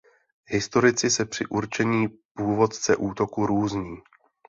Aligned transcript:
Historici 0.45 1.09
se 1.09 1.25
při 1.25 1.45
určení 1.45 2.07
původce 2.35 2.95
útoku 2.95 3.45
různí. 3.45 3.97